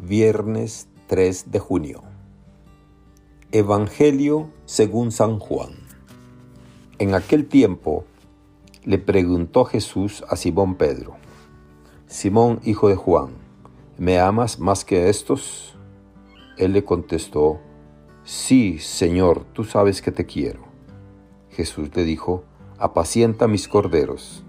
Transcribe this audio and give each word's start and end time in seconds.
Viernes 0.00 0.86
3 1.08 1.50
de 1.50 1.58
junio. 1.58 2.02
Evangelio 3.50 4.48
según 4.64 5.10
San 5.10 5.40
Juan. 5.40 5.72
En 7.00 7.16
aquel 7.16 7.48
tiempo 7.48 8.04
le 8.84 8.98
preguntó 8.98 9.64
Jesús 9.64 10.22
a 10.28 10.36
Simón 10.36 10.76
Pedro, 10.76 11.16
Simón, 12.06 12.60
hijo 12.62 12.88
de 12.88 12.94
Juan, 12.94 13.30
¿me 13.96 14.20
amas 14.20 14.60
más 14.60 14.84
que 14.84 15.08
estos? 15.08 15.76
Él 16.58 16.74
le 16.74 16.84
contestó, 16.84 17.58
Sí, 18.22 18.78
Señor, 18.78 19.46
tú 19.52 19.64
sabes 19.64 20.00
que 20.00 20.12
te 20.12 20.26
quiero. 20.26 20.60
Jesús 21.50 21.90
le 21.96 22.04
dijo, 22.04 22.44
Apacienta 22.78 23.48
mis 23.48 23.66
corderos. 23.66 24.44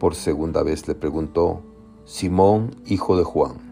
Por 0.00 0.16
segunda 0.16 0.64
vez 0.64 0.88
le 0.88 0.96
preguntó, 0.96 1.62
Simón, 2.04 2.74
hijo 2.86 3.16
de 3.16 3.22
Juan, 3.22 3.71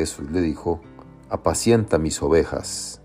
Jesús 0.00 0.30
le 0.30 0.40
dijo, 0.40 0.80
apacienta 1.28 1.98
mis 1.98 2.22
ovejas. 2.22 3.02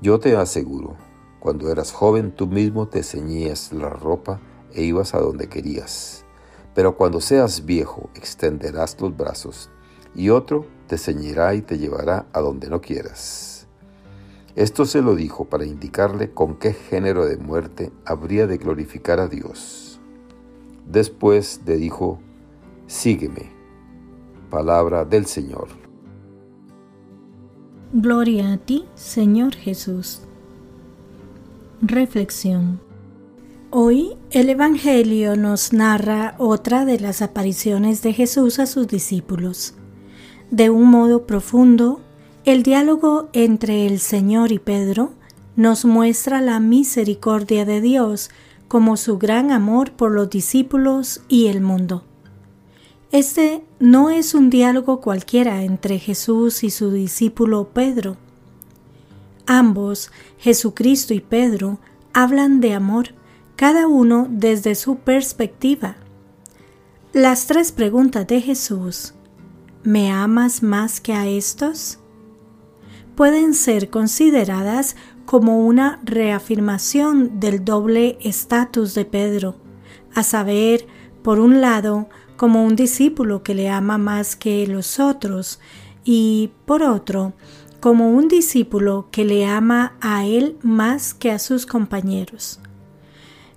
Yo 0.00 0.18
te 0.18 0.34
aseguro, 0.38 0.96
cuando 1.38 1.70
eras 1.70 1.92
joven 1.92 2.32
tú 2.32 2.46
mismo 2.46 2.88
te 2.88 3.02
ceñías 3.02 3.74
la 3.74 3.90
ropa 3.90 4.40
e 4.72 4.84
ibas 4.84 5.12
a 5.12 5.20
donde 5.20 5.50
querías. 5.50 6.24
Pero 6.74 6.96
cuando 6.96 7.20
seas 7.20 7.66
viejo 7.66 8.08
extenderás 8.14 8.98
los 9.02 9.14
brazos 9.14 9.68
y 10.14 10.30
otro 10.30 10.64
te 10.86 10.96
ceñirá 10.96 11.54
y 11.54 11.60
te 11.60 11.76
llevará 11.76 12.24
a 12.32 12.40
donde 12.40 12.70
no 12.70 12.80
quieras. 12.80 13.66
Esto 14.56 14.86
se 14.86 15.02
lo 15.02 15.14
dijo 15.14 15.44
para 15.44 15.66
indicarle 15.66 16.32
con 16.32 16.56
qué 16.56 16.72
género 16.72 17.26
de 17.26 17.36
muerte 17.36 17.92
habría 18.06 18.46
de 18.46 18.56
glorificar 18.56 19.20
a 19.20 19.28
Dios. 19.28 20.00
Después 20.86 21.60
le 21.66 21.76
dijo, 21.76 22.18
Sígueme. 22.86 23.52
Palabra 24.48 25.04
del 25.04 25.26
Señor. 25.26 25.87
Gloria 27.94 28.52
a 28.52 28.58
ti, 28.58 28.84
Señor 28.96 29.54
Jesús. 29.54 30.20
Reflexión. 31.80 32.80
Hoy 33.70 34.10
el 34.30 34.50
Evangelio 34.50 35.36
nos 35.36 35.72
narra 35.72 36.34
otra 36.36 36.84
de 36.84 37.00
las 37.00 37.22
apariciones 37.22 38.02
de 38.02 38.12
Jesús 38.12 38.58
a 38.58 38.66
sus 38.66 38.88
discípulos. 38.88 39.72
De 40.50 40.68
un 40.68 40.88
modo 40.88 41.26
profundo, 41.26 42.02
el 42.44 42.62
diálogo 42.62 43.30
entre 43.32 43.86
el 43.86 44.00
Señor 44.00 44.52
y 44.52 44.58
Pedro 44.58 45.12
nos 45.56 45.86
muestra 45.86 46.42
la 46.42 46.60
misericordia 46.60 47.64
de 47.64 47.80
Dios 47.80 48.28
como 48.68 48.98
su 48.98 49.16
gran 49.16 49.50
amor 49.50 49.92
por 49.92 50.12
los 50.12 50.28
discípulos 50.28 51.22
y 51.26 51.46
el 51.46 51.62
mundo. 51.62 52.04
Este 53.10 53.64
no 53.78 54.10
es 54.10 54.34
un 54.34 54.50
diálogo 54.50 55.00
cualquiera 55.00 55.62
entre 55.62 55.98
Jesús 55.98 56.62
y 56.62 56.70
su 56.70 56.90
discípulo 56.90 57.70
Pedro. 57.70 58.16
Ambos, 59.46 60.10
Jesucristo 60.38 61.14
y 61.14 61.20
Pedro, 61.20 61.78
hablan 62.12 62.60
de 62.60 62.74
amor, 62.74 63.14
cada 63.56 63.86
uno 63.86 64.26
desde 64.30 64.74
su 64.74 64.98
perspectiva. 64.98 65.96
Las 67.12 67.46
tres 67.46 67.72
preguntas 67.72 68.26
de 68.26 68.42
Jesús, 68.42 69.14
¿me 69.82 70.12
amas 70.12 70.62
más 70.62 71.00
que 71.00 71.14
a 71.14 71.26
estos? 71.26 71.98
pueden 73.18 73.52
ser 73.52 73.90
consideradas 73.90 74.94
como 75.26 75.66
una 75.66 75.98
reafirmación 76.04 77.40
del 77.40 77.64
doble 77.64 78.16
estatus 78.20 78.94
de 78.94 79.04
Pedro, 79.04 79.56
a 80.14 80.22
saber, 80.22 80.86
por 81.24 81.40
un 81.40 81.60
lado, 81.60 82.08
como 82.38 82.64
un 82.64 82.74
discípulo 82.74 83.42
que 83.42 83.54
le 83.54 83.68
ama 83.68 83.98
más 83.98 84.34
que 84.34 84.66
los 84.66 84.98
otros, 84.98 85.60
y 86.02 86.52
por 86.64 86.82
otro, 86.82 87.34
como 87.80 88.10
un 88.10 88.28
discípulo 88.28 89.08
que 89.10 89.26
le 89.26 89.44
ama 89.44 89.98
a 90.00 90.24
él 90.24 90.56
más 90.62 91.12
que 91.12 91.30
a 91.30 91.38
sus 91.38 91.66
compañeros. 91.66 92.60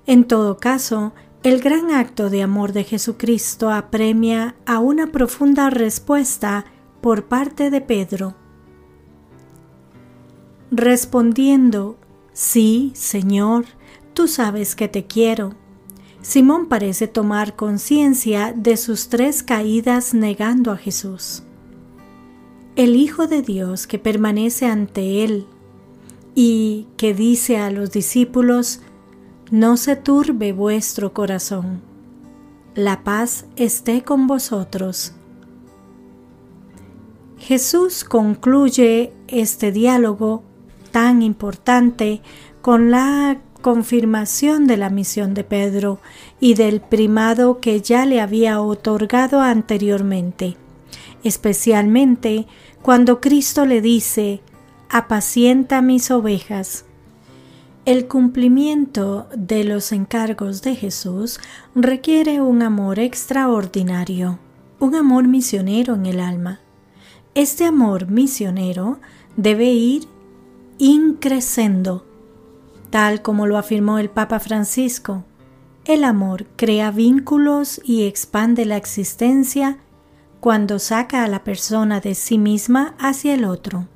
En 0.06 0.26
todo 0.26 0.58
caso, 0.58 1.14
el 1.44 1.62
gran 1.62 1.92
acto 1.92 2.30
de 2.30 2.44
amor 2.44 2.74
de 2.74 2.84
Jesucristo 2.84 3.72
apremia 3.72 4.56
a 4.66 4.80
una 4.80 5.08
profunda 5.08 5.70
respuesta 5.70 6.66
por 7.00 7.30
parte 7.30 7.70
de 7.70 7.80
Pedro 7.80 8.36
Respondiendo, 10.74 11.98
Sí, 12.32 12.94
Señor, 12.96 13.66
tú 14.14 14.30
sabes 14.30 14.74
que 14.74 14.88
te 14.88 15.06
quiero. 15.06 15.54
Simón 16.22 16.68
parece 16.68 17.08
tomar 17.08 17.56
conciencia 17.56 18.54
de 18.56 18.78
sus 18.78 19.10
tres 19.10 19.42
caídas 19.42 20.14
negando 20.14 20.72
a 20.72 20.78
Jesús. 20.78 21.44
El 22.76 22.96
Hijo 22.96 23.28
de 23.28 23.42
Dios 23.42 23.88
que 23.88 23.98
permanece 23.98 24.68
ante 24.68 25.24
él 25.24 25.48
y 26.36 26.88
que 26.96 27.14
dice 27.14 27.58
a 27.58 27.72
los 27.72 27.92
discípulos, 27.92 28.82
no 29.50 29.78
se 29.78 29.96
turbe 29.96 30.54
vuestro 30.54 31.12
corazón, 31.12 31.82
la 32.76 33.04
paz 33.04 33.46
esté 33.58 34.04
con 34.04 34.28
vosotros. 34.28 35.14
Jesús 37.38 38.04
concluye 38.04 39.12
este 39.28 39.72
diálogo 39.72 40.44
tan 40.92 41.22
importante 41.22 42.22
con 42.62 42.92
la 42.92 43.42
confirmación 43.62 44.68
de 44.68 44.78
la 44.78 44.90
misión 44.90 45.34
de 45.34 45.44
Pedro 45.44 46.00
y 46.40 46.56
del 46.56 46.82
primado 46.82 47.60
que 47.60 47.82
ya 47.82 48.06
le 48.06 48.20
había 48.20 48.62
otorgado 48.62 49.42
anteriormente, 49.42 50.58
especialmente 51.24 52.48
cuando 52.82 53.22
Cristo 53.22 53.66
le 53.66 53.82
dice, 53.82 54.42
apacienta 54.90 55.82
mis 55.82 56.12
ovejas. 56.12 56.86
El 57.86 58.08
cumplimiento 58.08 59.28
de 59.36 59.64
los 59.64 59.92
encargos 59.92 60.62
de 60.62 60.76
Jesús 60.76 61.40
requiere 61.74 62.42
un 62.42 62.62
amor 62.62 63.00
extraordinario, 63.00 64.38
un 64.80 64.96
amor 64.96 65.28
misionero 65.28 65.96
en 65.96 66.06
el 66.06 66.20
alma. 66.20 66.60
Este 67.34 67.66
amor 67.66 68.08
misionero 68.08 69.00
debe 69.36 69.72
ir 69.72 70.08
increscendo, 70.78 72.06
tal 72.92 73.24
como 73.24 73.48
lo 73.48 73.58
afirmó 73.58 73.98
el 73.98 74.10
Papa 74.10 74.40
Francisco. 74.40 75.24
El 75.86 76.04
amor 76.04 76.46
crea 76.58 76.92
vínculos 76.92 77.82
y 77.84 78.04
expande 78.04 78.66
la 78.66 78.78
existencia 78.78 79.80
cuando 80.40 80.78
saca 80.78 81.24
a 81.24 81.28
la 81.28 81.44
persona 81.44 82.00
de 82.00 82.14
sí 82.14 82.38
misma 82.38 82.96
hacia 83.00 83.34
el 83.34 83.46
otro. 83.46 83.88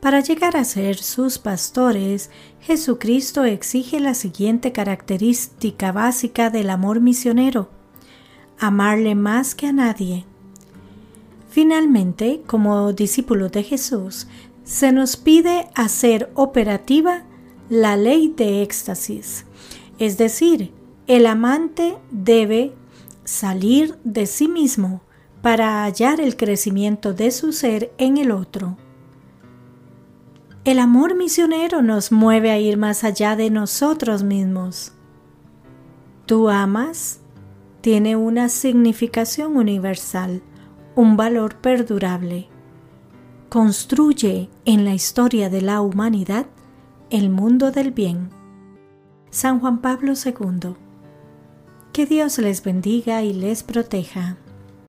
Para 0.00 0.20
llegar 0.20 0.56
a 0.56 0.64
ser 0.64 0.96
sus 0.96 1.38
pastores, 1.38 2.30
Jesucristo 2.60 3.44
exige 3.44 3.98
la 3.98 4.14
siguiente 4.14 4.72
característica 4.72 5.90
básica 5.90 6.48
del 6.48 6.70
amor 6.70 7.00
misionero, 7.00 7.68
amarle 8.58 9.14
más 9.14 9.54
que 9.54 9.66
a 9.66 9.72
nadie. 9.72 10.24
Finalmente, 11.50 12.42
como 12.46 12.92
discípulos 12.92 13.50
de 13.52 13.64
Jesús, 13.64 14.28
se 14.64 14.92
nos 14.92 15.16
pide 15.16 15.68
hacer 15.74 16.30
operativa 16.34 17.24
la 17.68 17.96
ley 17.96 18.32
de 18.36 18.62
éxtasis, 18.62 19.44
es 19.98 20.18
decir, 20.18 20.72
el 21.06 21.26
amante 21.26 21.98
debe 22.10 22.72
salir 23.24 23.98
de 24.04 24.26
sí 24.26 24.48
mismo 24.48 25.02
para 25.42 25.84
hallar 25.84 26.20
el 26.20 26.36
crecimiento 26.36 27.12
de 27.12 27.30
su 27.30 27.52
ser 27.52 27.92
en 27.98 28.18
el 28.18 28.30
otro. 28.30 28.76
El 30.64 30.78
amor 30.80 31.16
misionero 31.16 31.82
nos 31.82 32.10
mueve 32.10 32.50
a 32.50 32.58
ir 32.58 32.76
más 32.76 33.04
allá 33.04 33.36
de 33.36 33.50
nosotros 33.50 34.22
mismos. 34.24 34.92
Tú 36.26 36.48
amas 36.48 37.20
tiene 37.80 38.16
una 38.16 38.48
significación 38.48 39.56
universal, 39.56 40.42
un 40.96 41.16
valor 41.16 41.56
perdurable 41.56 42.48
construye 43.48 44.50
en 44.64 44.84
la 44.84 44.94
historia 44.94 45.48
de 45.48 45.62
la 45.62 45.80
humanidad 45.80 46.46
el 47.10 47.30
mundo 47.30 47.70
del 47.70 47.92
bien. 47.92 48.30
San 49.30 49.60
Juan 49.60 49.80
Pablo 49.80 50.14
II. 50.14 50.74
Que 51.92 52.04
Dios 52.04 52.38
les 52.38 52.64
bendiga 52.64 53.22
y 53.22 53.32
les 53.32 53.62
proteja. 53.62 54.38